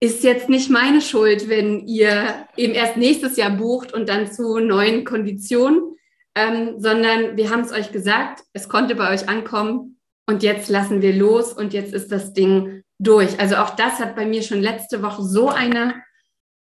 ist 0.00 0.24
jetzt 0.24 0.48
nicht 0.48 0.70
meine 0.70 1.02
Schuld, 1.02 1.48
wenn 1.48 1.86
ihr 1.86 2.46
eben 2.56 2.74
erst 2.74 2.96
nächstes 2.96 3.36
Jahr 3.36 3.50
bucht 3.50 3.92
und 3.92 4.08
dann 4.08 4.32
zu 4.32 4.58
neuen 4.58 5.04
Konditionen, 5.04 5.96
ähm, 6.36 6.78
sondern 6.78 7.36
wir 7.38 7.50
haben 7.50 7.62
es 7.62 7.72
euch 7.72 7.90
gesagt, 7.90 8.44
es 8.52 8.68
konnte 8.68 8.94
bei 8.94 9.12
euch 9.12 9.28
ankommen 9.28 9.98
und 10.26 10.42
jetzt 10.42 10.68
lassen 10.68 11.00
wir 11.00 11.14
los 11.14 11.52
und 11.52 11.72
jetzt 11.72 11.94
ist 11.94 12.12
das 12.12 12.34
Ding 12.34 12.84
durch. 12.98 13.40
Also 13.40 13.56
auch 13.56 13.70
das 13.70 13.98
hat 14.00 14.14
bei 14.14 14.26
mir 14.26 14.42
schon 14.42 14.60
letzte 14.60 15.02
Woche 15.02 15.22
so 15.22 15.48
eine 15.48 15.94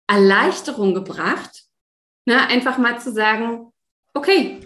Erleichterung 0.08 0.94
gebracht, 0.94 1.64
ne? 2.26 2.48
einfach 2.48 2.78
mal 2.78 3.00
zu 3.00 3.12
sagen, 3.12 3.72
okay, 4.14 4.60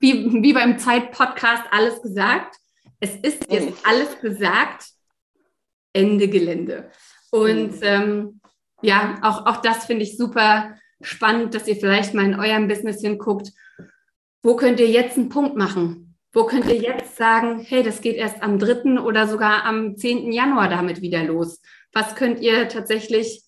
wie, 0.00 0.42
wie 0.42 0.54
beim 0.54 0.78
Zeit-Podcast 0.78 1.64
alles 1.70 2.00
gesagt, 2.00 2.56
es 3.00 3.14
ist 3.16 3.52
jetzt 3.52 3.70
mhm. 3.70 3.76
alles 3.84 4.18
gesagt, 4.20 4.86
Ende 5.92 6.28
Gelände. 6.28 6.90
Und 7.30 7.72
mhm. 7.72 7.82
ähm, 7.82 8.40
ja, 8.80 9.18
auch, 9.20 9.44
auch 9.44 9.56
das 9.58 9.84
finde 9.84 10.04
ich 10.04 10.16
super 10.16 10.74
spannend, 11.02 11.54
dass 11.54 11.68
ihr 11.68 11.76
vielleicht 11.76 12.14
mal 12.14 12.24
in 12.24 12.40
eurem 12.40 12.66
Business 12.66 13.02
hinguckt 13.02 13.52
wo 14.42 14.56
könnt 14.56 14.80
ihr 14.80 14.88
jetzt 14.88 15.16
einen 15.16 15.28
Punkt 15.28 15.56
machen? 15.56 16.16
Wo 16.32 16.44
könnt 16.44 16.66
ihr 16.66 16.76
jetzt 16.76 17.16
sagen, 17.16 17.60
hey, 17.60 17.82
das 17.82 18.00
geht 18.00 18.16
erst 18.16 18.42
am 18.42 18.58
3. 18.58 19.00
oder 19.00 19.28
sogar 19.28 19.64
am 19.64 19.96
10. 19.96 20.32
Januar 20.32 20.68
damit 20.68 21.02
wieder 21.02 21.22
los? 21.22 21.60
Was 21.92 22.14
könnt 22.16 22.40
ihr 22.40 22.68
tatsächlich 22.68 23.42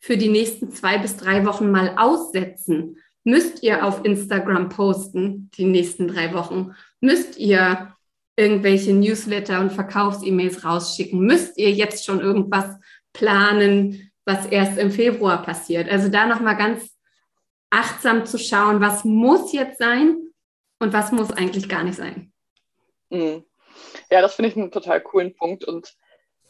für 0.00 0.16
die 0.16 0.28
nächsten 0.28 0.70
zwei 0.70 0.98
bis 0.98 1.16
drei 1.16 1.44
Wochen 1.44 1.70
mal 1.70 1.94
aussetzen? 1.96 2.96
Müsst 3.22 3.62
ihr 3.62 3.84
auf 3.84 4.04
Instagram 4.04 4.68
posten 4.68 5.50
die 5.56 5.64
nächsten 5.64 6.08
drei 6.08 6.32
Wochen? 6.32 6.74
Müsst 7.00 7.38
ihr 7.38 7.92
irgendwelche 8.36 8.94
Newsletter 8.94 9.60
und 9.60 9.72
Verkaufs-E-Mails 9.72 10.64
rausschicken? 10.64 11.20
Müsst 11.20 11.58
ihr 11.58 11.70
jetzt 11.70 12.04
schon 12.04 12.20
irgendwas 12.20 12.76
planen, 13.12 14.10
was 14.24 14.46
erst 14.46 14.78
im 14.78 14.90
Februar 14.90 15.42
passiert? 15.42 15.88
Also 15.90 16.08
da 16.08 16.26
nochmal 16.26 16.56
ganz 16.56 16.95
achtsam 17.76 18.24
zu 18.24 18.38
schauen, 18.38 18.80
was 18.80 19.04
muss 19.04 19.52
jetzt 19.52 19.78
sein 19.78 20.16
und 20.78 20.92
was 20.92 21.12
muss 21.12 21.30
eigentlich 21.30 21.68
gar 21.68 21.84
nicht 21.84 21.96
sein. 21.96 22.32
Mhm. 23.10 23.44
Ja, 24.10 24.22
das 24.22 24.34
finde 24.34 24.48
ich 24.48 24.56
einen 24.56 24.70
total 24.70 25.00
coolen 25.02 25.34
Punkt. 25.36 25.64
Und 25.64 25.94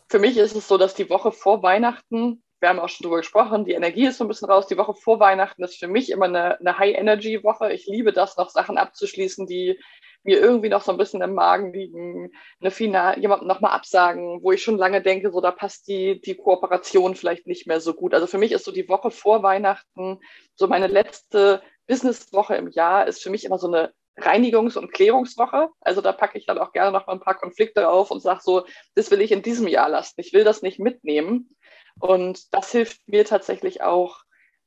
für 0.09 0.21
mich 0.21 0.37
ist 0.37 0.55
es 0.55 0.69
so, 0.69 0.79
dass 0.79 0.95
die 0.95 1.11
Woche 1.11 1.33
vor 1.33 1.65
Weihnachten, 1.65 2.43
wir 2.61 2.69
haben 2.69 2.79
auch 2.79 2.89
schon 2.89 3.05
drüber 3.05 3.19
gesprochen, 3.19 3.65
die 3.65 3.73
Energie 3.73 4.07
ist 4.07 4.19
so 4.19 4.25
ein 4.25 4.29
bisschen 4.29 4.49
raus. 4.49 4.69
Die 4.69 4.79
Woche 4.79 4.95
vor 4.95 5.19
Weihnachten 5.19 5.65
ist 5.65 5.79
für 5.79 5.89
mich 5.89 6.11
immer 6.11 6.27
eine, 6.27 6.61
eine 6.61 6.79
High-Energy-Woche. 6.79 7.73
Ich 7.73 7.87
liebe 7.87 8.13
das, 8.13 8.37
noch 8.37 8.51
Sachen 8.51 8.79
abzuschließen, 8.79 9.47
die 9.47 9.81
mir 10.27 10.41
irgendwie 10.41 10.69
noch 10.69 10.83
so 10.83 10.93
ein 10.93 10.99
bisschen 10.99 11.23
im 11.23 11.35
Magen 11.35 11.73
liegen, 11.73 12.31
eine 12.61 12.71
Final, 12.71 13.19
jemandem 13.19 13.49
nochmal 13.49 13.73
absagen, 13.73 14.43
wo 14.43 14.53
ich 14.53 14.63
schon 14.63 14.77
lange 14.77 15.03
denke, 15.03 15.31
so 15.31 15.41
da 15.41 15.51
passt 15.51 15.89
die, 15.89 16.21
die 16.21 16.35
Kooperation 16.35 17.15
vielleicht 17.15 17.47
nicht 17.47 17.67
mehr 17.67 17.81
so 17.81 17.95
gut. 17.95 18.13
Also 18.13 18.27
für 18.27 18.39
mich 18.39 18.53
ist 18.53 18.65
so 18.65 18.73
die 18.73 18.89
Woche 18.89 19.11
vor 19.11 19.43
Weihnachten, 19.43 20.19
so 20.55 20.67
meine 20.67 20.89
letzte 20.89 21.63
Businesswoche 21.87 22.57
im 22.57 22.69
Jahr, 22.69 23.07
ist 23.07 23.23
für 23.23 23.31
mich 23.31 23.45
immer 23.45 23.59
so 23.59 23.69
eine 23.69 23.93
Reinigungs- 24.19 24.77
und 24.77 24.93
Klärungswoche. 24.93 25.69
Also 25.81 26.01
da 26.01 26.13
packe 26.13 26.39
ich 26.39 26.47
dann 26.47 26.59
auch 26.59 26.73
gerne 26.73 26.93
noch 26.93 27.07
mal 27.07 27.15
ein 27.15 27.21
paar 27.21 27.39
Konflikte 27.39 27.89
auf 27.89 28.11
und 28.11 28.21
sage 28.21 28.41
so, 28.43 28.67
das 28.95 29.11
will 29.11 29.21
ich 29.21 29.33
in 29.33 29.43
diesem 29.43 29.69
Jahr 29.69 29.89
lassen. 29.89 30.15
Ich 30.19 30.33
will 30.33 30.45
das 30.45 30.63
nicht 30.63 30.79
mitnehmen. 30.79 31.57
Und 32.01 32.53
das 32.53 32.73
hilft 32.73 33.01
mir 33.09 33.25
tatsächlich 33.25 33.83
auch, 33.83 34.27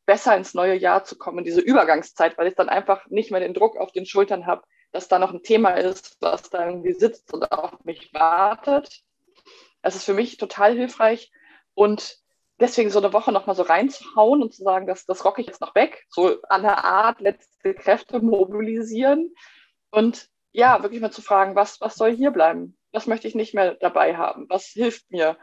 besser 0.10 0.36
ins 0.36 0.56
neue 0.56 0.74
Jahr 0.74 1.04
zu 1.04 1.20
kommen, 1.20 1.44
diese 1.44 1.62
Übergangszeit, 1.62 2.36
weil 2.36 2.48
ich 2.48 2.56
dann 2.56 2.68
einfach 2.68 3.06
nicht 3.10 3.30
mehr 3.30 3.42
den 3.42 3.54
Druck 3.54 3.78
auf 3.78 3.92
den 3.92 4.08
Schultern 4.08 4.48
habe, 4.48 4.64
dass 4.92 5.08
da 5.08 5.20
noch 5.20 5.34
ein 5.34 5.44
Thema 5.44 5.72
ist, 5.72 6.18
was 6.20 6.50
da 6.50 6.66
irgendwie 6.66 6.94
sitzt 6.94 7.34
und 7.34 7.52
auf 7.52 7.84
mich 7.84 8.14
wartet. 8.14 9.02
Das 9.82 9.96
ist 9.96 10.04
für 10.04 10.14
mich 10.14 10.38
total 10.38 10.76
hilfreich. 10.76 11.32
Und 11.74 12.18
deswegen 12.60 12.90
so 12.90 13.00
eine 13.00 13.14
Woche 13.14 13.32
nochmal 13.32 13.56
so 13.56 13.64
reinzuhauen 13.64 14.42
und 14.42 14.54
zu 14.54 14.64
sagen, 14.64 14.88
das, 14.88 15.06
das 15.06 15.24
rocke 15.24 15.42
ich 15.42 15.48
jetzt 15.48 15.62
noch 15.62 15.76
weg, 15.76 16.06
so 16.10 16.42
an 16.50 16.64
der 16.64 16.84
Art 16.84 17.22
letzte 17.22 17.74
Kräfte 17.74 18.20
mobilisieren 18.20 19.34
und 19.92 20.30
ja, 20.52 20.82
wirklich 20.82 21.02
mal 21.02 21.12
zu 21.12 21.22
fragen, 21.22 21.56
was, 21.56 21.80
was 21.80 21.96
soll 21.96 22.16
hier 22.16 22.32
bleiben? 22.32 22.78
Was 22.92 23.06
möchte 23.06 23.28
ich 23.28 23.36
nicht 23.36 23.54
mehr 23.54 23.76
dabei 23.76 24.18
haben? 24.18 24.48
Was 24.50 24.66
hilft 24.66 25.10
mir, 25.12 25.38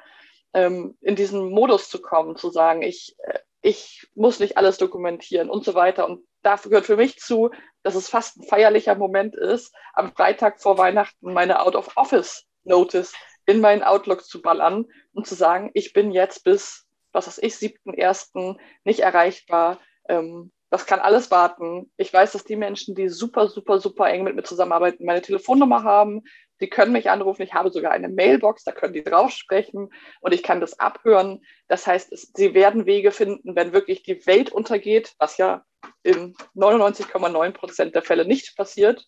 ähm, 0.53 0.97
in 1.01 1.17
diesen 1.17 1.51
Modus 1.51 1.89
zu 1.89 2.01
kommen, 2.01 2.37
zu 2.37 2.51
sagen, 2.51 2.83
ich, 2.83 3.15
äh, 3.19 3.39
ich 3.67 4.07
muss 4.15 4.39
nicht 4.39 4.57
alles 4.57 4.79
dokumentieren 4.79 5.51
und 5.51 5.65
so 5.65 5.75
weiter. 5.75 6.07
Und 6.07 6.25
dafür 6.43 6.71
gehört 6.71 6.87
für 6.87 6.97
mich 6.97 7.19
zu, 7.19 7.51
dass 7.83 7.97
es 7.97 8.09
fast 8.09 8.37
ein 8.37 8.45
feierlicher 8.45 8.95
Moment 8.95 9.35
ist, 9.35 9.75
am 9.93 10.13
Freitag 10.15 10.63
vor 10.63 10.79
Weihnachten 10.79 11.33
meine 11.33 11.61
Out-of-Office-Notice 11.61 13.13
in 13.45 13.61
meinen 13.61 13.83
Outlook 13.83 14.25
zu 14.25 14.41
ballern 14.41 14.87
und 15.13 15.27
zu 15.27 15.35
sagen, 15.35 15.73
ich 15.75 15.93
bin 15.93 16.13
jetzt 16.13 16.45
bis, 16.45 16.87
was 17.11 17.27
weiß 17.27 17.39
ich, 17.39 17.55
7.1. 17.55 18.57
nicht 18.85 19.01
erreichbar. 19.01 19.81
Ähm, 20.09 20.53
das 20.71 20.87
kann 20.87 21.01
alles 21.01 21.33
warten. 21.33 21.91
Ich 21.97 22.13
weiß, 22.13 22.33
dass 22.33 22.45
die 22.45 22.57
Menschen, 22.57 22.95
die 22.95 23.09
super, 23.09 23.49
super, 23.49 23.81
super 23.81 24.09
eng 24.09 24.23
mit 24.23 24.37
mir 24.37 24.45
zusammenarbeiten, 24.45 25.05
meine 25.05 25.23
Telefonnummer 25.23 25.83
haben. 25.83 26.23
Die 26.61 26.69
können 26.69 26.93
mich 26.93 27.11
anrufen. 27.11 27.43
Ich 27.43 27.55
habe 27.55 27.71
sogar 27.71 27.93
eine 27.93 28.09
Mailbox, 28.09 28.65
da 28.65 28.73
können 28.73 28.95
die 28.95 29.05
drauf 29.05 29.31
sprechen 29.31 29.91
und 30.21 30.35
ich 30.35 30.43
kann 30.43 30.61
das 30.61 30.79
abhören. 30.79 31.43
Das 31.69 31.87
heißt, 31.87 32.13
es, 32.13 32.33
sie 32.35 32.55
werden 32.55 32.87
Wege 32.87 33.11
finden, 33.11 33.55
wenn 33.57 33.73
wirklich 33.73 34.03
die 34.03 34.27
Welt 34.27 34.51
untergeht, 34.51 35.15
was 35.19 35.37
ja 35.37 35.65
in 36.03 36.35
99,9 36.55 37.53
Prozent 37.53 37.95
der 37.95 38.03
Fälle 38.03 38.25
nicht 38.25 38.57
passiert. 38.57 39.05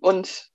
Und 0.00 0.50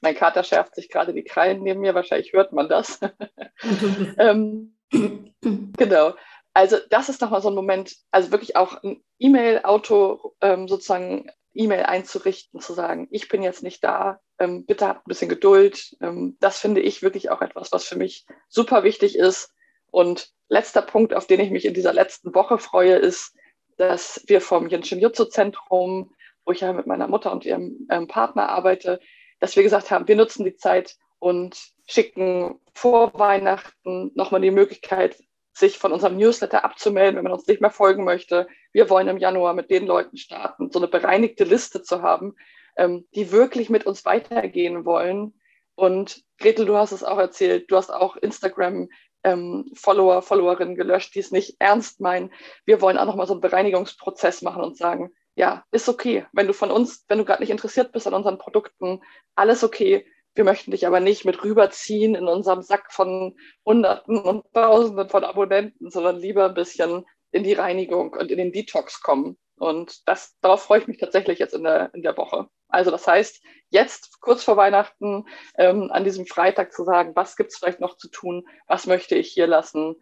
mein 0.00 0.14
Kater 0.14 0.44
schärft 0.44 0.74
sich 0.74 0.88
gerade 0.88 1.14
die 1.14 1.24
Krallen 1.24 1.62
neben 1.62 1.80
mir, 1.80 1.94
wahrscheinlich 1.94 2.32
hört 2.32 2.52
man 2.52 2.68
das. 2.68 3.00
ähm, 4.18 4.76
genau. 5.40 6.14
Also 6.52 6.76
das 6.90 7.08
ist 7.08 7.20
nochmal 7.20 7.42
so 7.42 7.48
ein 7.48 7.54
Moment, 7.54 7.96
also 8.12 8.30
wirklich 8.30 8.54
auch 8.54 8.82
ein 8.84 9.02
E-Mail-Auto 9.18 10.36
ähm, 10.40 10.68
sozusagen 10.68 11.28
E-Mail 11.52 11.84
einzurichten, 11.84 12.60
zu 12.60 12.74
sagen, 12.74 13.08
ich 13.10 13.28
bin 13.28 13.42
jetzt 13.42 13.62
nicht 13.62 13.82
da, 13.82 14.20
ähm, 14.38 14.64
bitte 14.66 14.88
habt 14.88 15.06
ein 15.06 15.08
bisschen 15.08 15.28
Geduld. 15.28 15.96
Ähm, 16.00 16.36
das 16.40 16.58
finde 16.58 16.80
ich 16.80 17.02
wirklich 17.02 17.30
auch 17.30 17.40
etwas, 17.40 17.72
was 17.72 17.84
für 17.84 17.96
mich 17.96 18.26
super 18.48 18.84
wichtig 18.84 19.16
ist. 19.16 19.52
Und 19.90 20.30
letzter 20.48 20.82
Punkt, 20.82 21.14
auf 21.14 21.26
den 21.26 21.40
ich 21.40 21.50
mich 21.50 21.64
in 21.64 21.74
dieser 21.74 21.92
letzten 21.92 22.34
Woche 22.34 22.58
freue, 22.58 22.96
ist, 22.96 23.36
dass 23.76 24.22
wir 24.26 24.40
vom 24.40 24.68
Jinshin 24.68 25.00
Jutsu 25.00 25.24
Zentrum, 25.24 26.14
wo 26.44 26.52
ich 26.52 26.60
ja 26.60 26.72
mit 26.72 26.86
meiner 26.86 27.08
Mutter 27.08 27.32
und 27.32 27.44
ihrem 27.44 27.86
ähm, 27.90 28.06
Partner 28.08 28.48
arbeite, 28.48 29.00
dass 29.40 29.56
wir 29.56 29.62
gesagt 29.62 29.90
haben, 29.90 30.08
wir 30.08 30.16
nutzen 30.16 30.44
die 30.44 30.56
Zeit 30.56 30.96
und 31.18 31.56
schicken 31.86 32.60
vor 32.74 33.12
Weihnachten 33.14 34.10
nochmal 34.14 34.40
die 34.40 34.50
Möglichkeit, 34.50 35.16
sich 35.52 35.78
von 35.78 35.92
unserem 35.92 36.16
Newsletter 36.16 36.64
abzumelden, 36.64 37.16
wenn 37.16 37.24
man 37.24 37.32
uns 37.32 37.46
nicht 37.46 37.60
mehr 37.60 37.70
folgen 37.70 38.04
möchte. 38.04 38.48
Wir 38.72 38.90
wollen 38.90 39.08
im 39.08 39.18
Januar 39.18 39.54
mit 39.54 39.70
den 39.70 39.86
Leuten 39.86 40.16
starten, 40.16 40.70
so 40.70 40.80
eine 40.80 40.88
bereinigte 40.88 41.44
Liste 41.44 41.82
zu 41.82 42.02
haben, 42.02 42.34
ähm, 42.76 43.06
die 43.14 43.32
wirklich 43.32 43.70
mit 43.70 43.86
uns 43.86 44.04
weitergehen 44.04 44.84
wollen. 44.84 45.34
Und 45.74 46.22
Gretel, 46.38 46.66
du 46.66 46.76
hast 46.76 46.92
es 46.92 47.04
auch 47.04 47.18
erzählt, 47.18 47.70
du 47.70 47.76
hast 47.76 47.90
auch 47.90 48.16
Instagram 48.16 48.88
ähm, 49.24 49.70
Follower, 49.74 50.22
Followerinnen 50.22 50.76
gelöscht, 50.76 51.14
die 51.14 51.20
es 51.20 51.32
nicht 51.32 51.56
ernst 51.58 52.00
meinen. 52.00 52.30
Wir 52.64 52.80
wollen 52.80 52.98
auch 52.98 53.06
nochmal 53.06 53.26
so 53.26 53.34
einen 53.34 53.40
Bereinigungsprozess 53.40 54.42
machen 54.42 54.62
und 54.62 54.76
sagen, 54.76 55.10
ja, 55.34 55.64
ist 55.72 55.88
okay. 55.88 56.26
Wenn 56.32 56.46
du 56.46 56.52
von 56.52 56.70
uns, 56.70 57.04
wenn 57.08 57.18
du 57.18 57.24
gerade 57.24 57.42
nicht 57.42 57.50
interessiert 57.50 57.92
bist 57.92 58.06
an 58.06 58.14
unseren 58.14 58.38
Produkten, 58.38 59.00
alles 59.34 59.64
okay. 59.64 60.06
Wir 60.36 60.44
möchten 60.44 60.72
dich 60.72 60.86
aber 60.86 61.00
nicht 61.00 61.24
mit 61.24 61.42
rüberziehen 61.44 62.14
in 62.14 62.26
unserem 62.26 62.62
Sack 62.62 62.92
von 62.92 63.36
Hunderten 63.64 64.18
und 64.18 64.44
Tausenden 64.52 65.08
von 65.08 65.24
Abonnenten, 65.24 65.90
sondern 65.90 66.18
lieber 66.18 66.46
ein 66.46 66.54
bisschen 66.54 67.04
in 67.30 67.44
die 67.44 67.52
Reinigung 67.52 68.12
und 68.12 68.30
in 68.30 68.38
den 68.38 68.52
Detox 68.52 69.00
kommen. 69.00 69.36
Und 69.56 70.06
das, 70.08 70.36
darauf 70.40 70.62
freue 70.62 70.80
ich 70.80 70.86
mich 70.88 70.98
tatsächlich 70.98 71.38
jetzt 71.38 71.54
in 71.54 71.62
der, 71.62 71.92
in 71.94 72.02
der 72.02 72.16
Woche. 72.16 72.48
Also 72.68 72.90
das 72.90 73.06
heißt, 73.06 73.42
jetzt 73.70 74.20
kurz 74.20 74.44
vor 74.44 74.56
Weihnachten 74.56 75.26
ähm, 75.56 75.90
an 75.90 76.04
diesem 76.04 76.26
Freitag 76.26 76.72
zu 76.72 76.84
sagen, 76.84 77.12
was 77.14 77.36
gibt 77.36 77.52
es 77.52 77.58
vielleicht 77.58 77.80
noch 77.80 77.96
zu 77.96 78.08
tun, 78.08 78.46
was 78.66 78.86
möchte 78.86 79.14
ich 79.14 79.28
hier 79.32 79.46
lassen. 79.46 79.96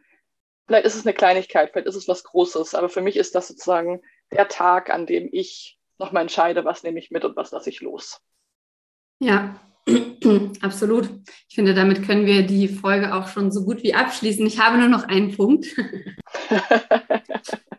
Vielleicht 0.66 0.86
ist 0.86 0.94
es 0.94 1.06
eine 1.06 1.14
Kleinigkeit, 1.14 1.70
vielleicht 1.72 1.88
ist 1.88 1.96
es 1.96 2.08
was 2.08 2.24
Großes, 2.24 2.74
aber 2.74 2.88
für 2.88 3.00
mich 3.00 3.16
ist 3.16 3.34
das 3.34 3.48
sozusagen 3.48 4.00
der 4.30 4.48
Tag, 4.48 4.90
an 4.90 5.06
dem 5.06 5.28
ich 5.32 5.78
nochmal 5.98 6.22
entscheide, 6.22 6.64
was 6.64 6.82
nehme 6.82 6.98
ich 6.98 7.10
mit 7.10 7.24
und 7.24 7.36
was 7.36 7.50
lasse 7.50 7.70
ich 7.70 7.80
los. 7.80 8.20
Ja, 9.20 9.60
Absolut. 10.60 11.08
Ich 11.48 11.54
finde, 11.54 11.74
damit 11.74 12.06
können 12.06 12.26
wir 12.26 12.46
die 12.46 12.68
Folge 12.68 13.14
auch 13.14 13.28
schon 13.28 13.50
so 13.50 13.64
gut 13.64 13.82
wie 13.82 13.94
abschließen. 13.94 14.46
Ich 14.46 14.60
habe 14.60 14.78
nur 14.78 14.88
noch 14.88 15.04
einen 15.04 15.36
Punkt. 15.36 15.66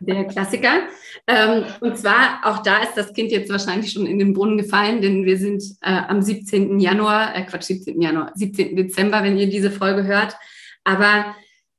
Der 0.00 0.24
Klassiker. 0.24 0.88
Ähm, 1.26 1.64
und 1.80 1.96
zwar, 1.96 2.40
auch 2.44 2.62
da 2.62 2.82
ist 2.82 2.94
das 2.94 3.12
Kind 3.12 3.32
jetzt 3.32 3.50
wahrscheinlich 3.50 3.92
schon 3.92 4.06
in 4.06 4.18
den 4.18 4.34
Brunnen 4.34 4.58
gefallen, 4.58 5.00
denn 5.00 5.24
wir 5.24 5.38
sind 5.38 5.62
äh, 5.80 5.90
am 6.08 6.20
17. 6.20 6.78
Januar, 6.78 7.34
äh, 7.34 7.42
Quatsch, 7.44 7.64
17. 7.64 8.00
Januar, 8.00 8.32
17. 8.34 8.76
Dezember, 8.76 9.22
wenn 9.22 9.38
ihr 9.38 9.48
diese 9.48 9.70
Folge 9.70 10.04
hört. 10.04 10.36
Aber 10.84 11.34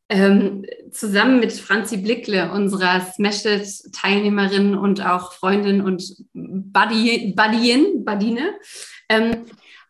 ähm, 0.09 0.65
zusammen 0.91 1.39
mit 1.39 1.53
Franzi 1.53 1.97
Blickle, 1.97 2.51
unserer 2.51 3.01
Smash-It-Teilnehmerin 3.01 4.75
und 4.75 5.05
auch 5.05 5.33
Freundin 5.33 5.81
und 5.81 6.15
Buddy, 6.33 7.33
Buddyin, 7.35 8.05
Buddine, 8.05 8.55
ähm, 9.09 9.45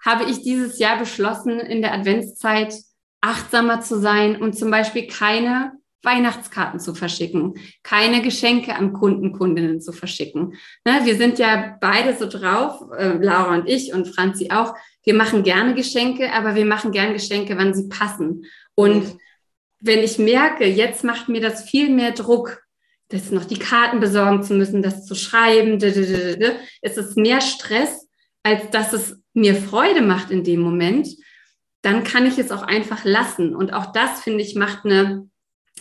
habe 0.05 0.29
ich 0.29 0.41
dieses 0.41 0.79
Jahr 0.79 0.99
beschlossen, 0.99 1.59
in 1.59 1.81
der 1.81 1.93
Adventszeit 1.93 2.75
achtsamer 3.21 3.81
zu 3.81 3.99
sein 3.99 4.41
und 4.41 4.57
zum 4.57 4.69
Beispiel 4.69 5.07
keine 5.07 5.73
Weihnachtskarten 6.05 6.79
zu 6.79 6.93
verschicken, 6.93 7.55
keine 7.83 8.21
Geschenke 8.21 8.75
an 8.75 8.93
Kunden, 8.93 9.31
Kundinnen 9.31 9.81
zu 9.81 9.91
verschicken. 9.91 10.53
Ne, 10.85 11.01
wir 11.03 11.15
sind 11.17 11.39
ja 11.39 11.77
beide 11.81 12.15
so 12.15 12.27
drauf, 12.27 12.81
äh, 12.97 13.17
Laura 13.17 13.55
und 13.55 13.67
ich 13.67 13.93
und 13.93 14.07
Franzi 14.07 14.49
auch. 14.51 14.75
Wir 15.03 15.13
machen 15.13 15.43
gerne 15.43 15.73
Geschenke, 15.75 16.31
aber 16.31 16.55
wir 16.55 16.65
machen 16.65 16.91
gerne 16.91 17.13
Geschenke, 17.13 17.57
wann 17.57 17.73
sie 17.73 17.89
passen. 17.89 18.45
Und 18.75 19.03
mhm. 19.03 19.19
wenn 19.79 19.99
ich 19.99 20.17
merke, 20.17 20.65
jetzt 20.65 21.03
macht 21.03 21.29
mir 21.29 21.41
das 21.41 21.69
viel 21.69 21.89
mehr 21.89 22.11
Druck, 22.11 22.63
das 23.09 23.31
noch 23.31 23.45
die 23.45 23.59
Karten 23.59 23.99
besorgen 23.99 24.43
zu 24.43 24.53
müssen, 24.53 24.81
das 24.81 25.05
zu 25.05 25.15
schreiben, 25.15 25.79
ist 25.81 26.97
es 26.97 27.15
mehr 27.15 27.41
Stress, 27.41 28.07
als 28.43 28.69
dass 28.71 28.93
es 28.93 29.21
mir 29.33 29.55
Freude 29.55 30.01
macht 30.01 30.31
in 30.31 30.43
dem 30.43 30.61
Moment, 30.61 31.07
dann 31.81 32.03
kann 32.03 32.25
ich 32.25 32.39
es 32.39 32.51
auch 32.51 32.63
einfach 32.63 33.05
lassen. 33.05 33.55
Und 33.55 33.73
auch 33.73 33.91
das, 33.91 34.21
finde 34.21 34.41
ich, 34.41 34.55
macht 34.55 34.85
eine, 34.85 35.29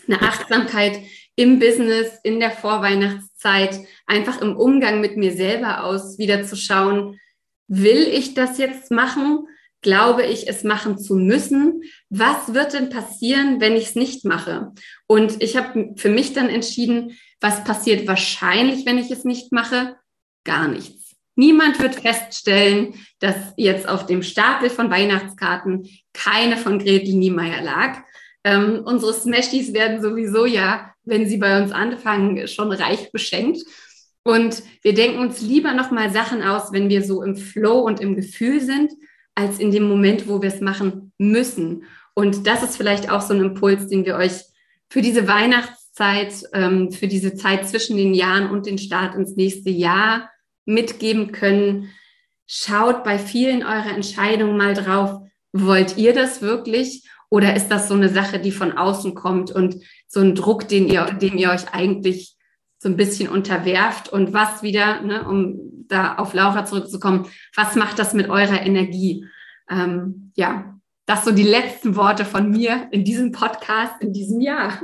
eine 0.09 0.23
Achtsamkeit 0.23 0.99
im 1.37 1.59
Business, 1.59 2.19
in 2.23 2.41
der 2.41 2.51
Vorweihnachtszeit, 2.51 3.81
einfach 4.07 4.41
im 4.41 4.57
Umgang 4.57 5.01
mit 5.01 5.17
mir 5.17 5.33
selber 5.33 5.85
aus, 5.85 6.19
wieder 6.19 6.45
zu 6.45 6.57
schauen, 6.57 7.19
will 7.67 8.09
ich 8.09 8.35
das 8.35 8.59
jetzt 8.59 8.91
machen? 8.91 9.47
Glaube 9.83 10.25
ich, 10.25 10.49
es 10.49 10.65
machen 10.65 10.99
zu 10.99 11.17
müssen? 11.17 11.83
Was 12.09 12.55
wird 12.55 12.73
denn 12.73 12.89
passieren, 12.89 13.61
wenn 13.61 13.75
ich 13.77 13.89
es 13.89 13.95
nicht 13.95 14.25
mache? 14.25 14.73
Und 15.07 15.43
ich 15.43 15.57
habe 15.57 15.93
für 15.97 16.09
mich 16.09 16.33
dann 16.33 16.49
entschieden, 16.49 17.19
was 17.41 17.65
passiert 17.65 18.07
wahrscheinlich, 18.07 18.87
wenn 18.87 18.99
ich 18.99 19.11
es 19.11 19.25
nicht 19.25 19.53
mache? 19.53 19.97
Gar 20.45 20.69
nichts. 20.69 21.15
Niemand 21.37 21.81
wird 21.81 21.97
feststellen, 21.97 22.95
dass 23.19 23.37
jetzt 23.57 23.89
auf 23.89 24.07
dem 24.07 24.23
Stapel 24.23 24.71
von 24.71 24.91
Weihnachtskarten 24.91 25.89
keine 26.13 26.57
von 26.57 26.79
Gretel 26.79 27.15
Niemeyer 27.15 27.63
lag. 27.63 28.05
Ähm, 28.45 28.83
unsere 28.85 29.15
Smashies 29.15 29.73
werden 29.73 30.03
sowieso 30.03 30.45
ja, 30.45 30.93
wenn 31.05 31.27
sie 31.27 31.39
bei 31.39 31.61
uns 31.61 31.73
anfangen, 31.73 32.47
schon 32.47 32.71
reich 32.73 33.11
beschenkt. 33.11 33.63
Und 34.23 34.63
wir 34.83 34.95
denken 34.95 35.19
uns 35.19 35.41
lieber 35.41 35.75
nochmal 35.75 36.11
Sachen 36.11 36.43
aus, 36.43 36.73
wenn 36.73 36.89
wir 36.89 37.03
so 37.03 37.23
im 37.23 37.37
Flow 37.37 37.81
und 37.81 38.01
im 38.01 38.17
Gefühl 38.17 38.61
sind, 38.61 38.93
als 39.35 39.59
in 39.59 39.71
dem 39.71 39.89
Moment, 39.89 40.29
wo 40.29 40.41
wir 40.41 40.49
es 40.49 40.61
machen 40.61 41.13
müssen. 41.19 41.85
Und 42.15 42.47
das 42.47 42.63
ist 42.63 42.77
vielleicht 42.77 43.11
auch 43.11 43.21
so 43.21 43.35
ein 43.35 43.41
Impuls, 43.41 43.89
den 43.89 44.05
wir 44.05 44.17
euch 44.17 44.43
für 44.89 45.03
diese 45.03 45.27
Weihnachtszeit, 45.27 46.33
ähm, 46.53 46.93
für 46.93 47.09
diese 47.09 47.35
Zeit 47.35 47.69
zwischen 47.69 47.97
den 47.97 48.15
Jahren 48.15 48.51
und 48.51 48.67
den 48.67 48.79
Start 48.79 49.15
ins 49.15 49.37
nächste 49.37 49.71
Jahr 49.71 50.31
mitgeben 50.65 51.33
können. 51.33 51.91
Schaut 52.47 53.05
bei 53.05 53.19
vielen 53.19 53.63
eurer 53.63 53.95
Entscheidungen 53.95 54.57
mal 54.57 54.75
drauf, 54.75 55.21
wollt 55.53 55.97
ihr 55.97 56.13
das 56.13 56.43
wirklich? 56.43 57.05
Oder 57.35 57.57
ist 57.57 57.67
das 57.67 57.89
so 57.89 57.95
eine 57.95 58.11
Sache, 58.11 58.39
die 58.39 58.53
von 58.53 58.79
außen 58.79 59.17
kommt 59.17 59.51
und 59.51 59.75
so 60.07 60.21
ein 60.21 60.37
Druck, 60.37 60.69
den 60.69 60.87
ihr, 60.87 61.07
dem 61.07 61.37
ihr 61.37 61.51
euch 61.51 61.75
eigentlich 61.75 62.37
so 62.79 62.89
ein 62.89 62.97
bisschen 62.97 63.29
unterwerft 63.29 64.09
und 64.09 64.33
was 64.33 64.63
wieder, 64.63 65.01
ne, 65.01 65.27
um 65.29 65.59
da 65.89 66.15
auf 66.15 66.33
Laura 66.33 66.65
zurückzukommen, 66.65 67.27
was 67.57 67.75
macht 67.75 67.99
das 67.99 68.15
mit 68.15 68.31
eurer 68.31 68.63
Energie? 68.65 69.27
Ähm, 69.69 70.31
ja, 70.37 70.79
das 71.07 71.25
so 71.25 71.33
die 71.33 71.43
letzten 71.43 71.97
Worte 71.97 72.25
von 72.25 72.53
mir 72.53 72.87
in 72.93 73.03
diesem 73.03 73.33
Podcast 73.33 74.01
in 74.01 74.13
diesem 74.13 74.41
Jahr. 74.41 74.81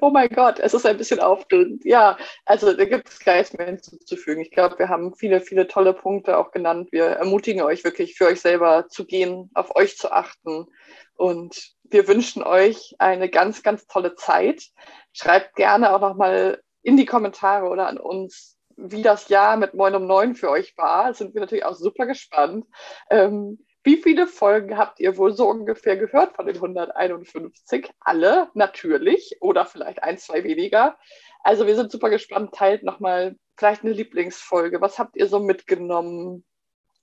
Oh 0.00 0.10
mein 0.10 0.28
Gott, 0.28 0.60
es 0.60 0.74
ist 0.74 0.86
ein 0.86 0.96
bisschen 0.96 1.18
aufdrückend. 1.18 1.84
Ja, 1.84 2.18
also 2.44 2.72
da 2.72 2.84
gibt 2.84 3.08
es 3.08 3.18
gar 3.18 3.38
nichts 3.38 3.52
mehr 3.56 3.66
hinzuzufügen. 3.66 4.42
Ich 4.42 4.52
glaube, 4.52 4.78
wir 4.78 4.88
haben 4.88 5.12
viele, 5.14 5.40
viele 5.40 5.66
tolle 5.66 5.92
Punkte 5.92 6.36
auch 6.36 6.52
genannt. 6.52 6.90
Wir 6.92 7.04
ermutigen 7.04 7.62
euch 7.62 7.82
wirklich 7.82 8.14
für 8.14 8.26
euch 8.26 8.40
selber 8.40 8.86
zu 8.88 9.06
gehen, 9.06 9.50
auf 9.54 9.74
euch 9.74 9.96
zu 9.96 10.12
achten. 10.12 10.66
Und 11.16 11.72
wir 11.84 12.08
wünschen 12.08 12.42
euch 12.42 12.94
eine 12.98 13.28
ganz, 13.28 13.62
ganz 13.62 13.86
tolle 13.86 14.14
Zeit. 14.14 14.64
Schreibt 15.12 15.56
gerne 15.56 15.94
auch 15.94 16.00
nochmal 16.00 16.62
in 16.82 16.96
die 16.96 17.06
Kommentare 17.06 17.68
oder 17.68 17.88
an 17.88 17.98
uns, 17.98 18.56
wie 18.76 19.02
das 19.02 19.28
Jahr 19.28 19.56
mit 19.56 19.74
Moin 19.74 19.94
um 19.94 20.06
Neun 20.06 20.34
für 20.34 20.50
euch 20.50 20.76
war. 20.76 21.14
Sind 21.14 21.34
wir 21.34 21.40
natürlich 21.40 21.64
auch 21.64 21.74
super 21.74 22.06
gespannt. 22.06 22.66
Ähm, 23.10 23.64
wie 23.84 23.96
viele 23.96 24.26
Folgen 24.26 24.78
habt 24.78 25.00
ihr 25.00 25.16
wohl 25.16 25.32
so 25.32 25.48
ungefähr 25.48 25.96
gehört 25.96 26.36
von 26.36 26.46
den 26.46 26.56
151? 26.56 27.90
Alle, 28.00 28.48
natürlich. 28.54 29.36
Oder 29.40 29.66
vielleicht 29.66 30.02
ein, 30.02 30.18
zwei 30.18 30.44
weniger. 30.44 30.96
Also 31.42 31.66
wir 31.66 31.74
sind 31.74 31.90
super 31.90 32.08
gespannt. 32.08 32.54
Teilt 32.54 32.84
nochmal 32.84 33.36
vielleicht 33.56 33.82
eine 33.82 33.92
Lieblingsfolge. 33.92 34.80
Was 34.80 34.98
habt 34.98 35.16
ihr 35.16 35.26
so 35.26 35.40
mitgenommen? 35.40 36.44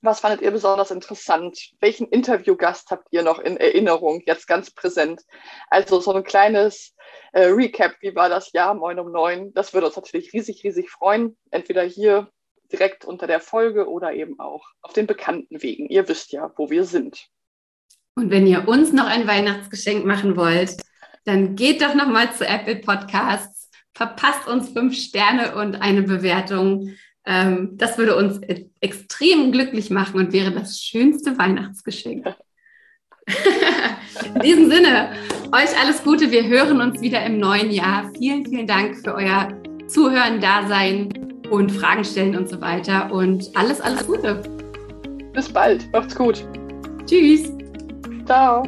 Was 0.01 0.21
fandet 0.21 0.41
ihr 0.41 0.51
besonders 0.51 0.91
interessant? 0.91 1.59
Welchen 1.81 2.07
Interviewgast 2.07 2.89
habt 2.89 3.07
ihr 3.11 3.21
noch 3.21 3.39
in 3.39 3.57
Erinnerung, 3.57 4.21
jetzt 4.25 4.47
ganz 4.47 4.71
präsent? 4.71 5.21
Also 5.69 5.99
so 5.99 6.13
ein 6.13 6.23
kleines 6.23 6.95
äh, 7.33 7.47
Recap, 7.47 7.95
wie 7.99 8.15
war 8.15 8.29
das 8.29 8.53
Jahr 8.53 8.73
Moin 8.73 8.99
um 8.99 9.11
neun? 9.11 9.53
Das 9.53 9.73
würde 9.73 9.87
uns 9.87 9.97
natürlich 9.97 10.31
riesig, 10.31 10.63
riesig 10.63 10.89
freuen. 10.89 11.37
Entweder 11.51 11.83
hier 11.83 12.29
direkt 12.71 13.03
unter 13.03 13.27
der 13.27 13.41
Folge 13.41 13.89
oder 13.89 14.13
eben 14.13 14.39
auch 14.39 14.63
auf 14.81 14.93
den 14.93 15.07
bekannten 15.07 15.61
Wegen. 15.61 15.87
Ihr 15.87 16.07
wisst 16.07 16.31
ja, 16.31 16.51
wo 16.55 16.69
wir 16.69 16.85
sind. 16.85 17.27
Und 18.15 18.31
wenn 18.31 18.47
ihr 18.47 18.67
uns 18.67 18.93
noch 18.93 19.07
ein 19.07 19.27
Weihnachtsgeschenk 19.27 20.05
machen 20.05 20.35
wollt, 20.35 20.77
dann 21.25 21.55
geht 21.55 21.81
doch 21.81 21.93
nochmal 21.93 22.33
zu 22.33 22.45
Apple 22.45 22.77
Podcasts, 22.77 23.69
verpasst 23.93 24.47
uns 24.47 24.69
fünf 24.69 24.95
Sterne 24.95 25.55
und 25.55 25.75
eine 25.75 26.03
Bewertung. 26.03 26.95
Ähm, 27.29 27.77
das 27.77 27.97
würde 27.99 28.15
uns 28.15 28.41
extrem 28.81 29.51
glücklich 29.51 29.91
machen 29.91 30.19
und 30.19 30.33
wäre 30.33 30.51
das 30.51 30.81
schönste 30.81 31.37
Weihnachtsgeschenk. 31.37 32.25
In 34.33 34.41
diesem 34.41 34.71
Sinne, 34.71 35.11
euch 35.51 35.79
alles 35.79 36.03
Gute. 36.03 36.31
Wir 36.31 36.47
hören 36.47 36.81
uns 36.81 36.99
wieder 37.01 37.23
im 37.23 37.39
neuen 37.39 37.69
Jahr. 37.69 38.11
Vielen, 38.17 38.43
vielen 38.43 38.65
Dank 38.65 38.97
für 38.97 39.13
euer 39.13 39.47
Zuhören, 39.87 40.41
Dasein 40.41 41.09
und 41.51 41.71
Fragen 41.71 42.03
stellen 42.03 42.35
und 42.35 42.49
so 42.49 42.59
weiter. 42.61 43.11
Und 43.11 43.45
alles, 43.55 43.79
alles 43.79 44.07
Gute. 44.07 44.41
Bis 45.33 45.47
bald. 45.49 45.87
Macht's 45.93 46.15
gut. 46.15 46.43
Tschüss. 47.05 47.51
Ciao. 48.25 48.63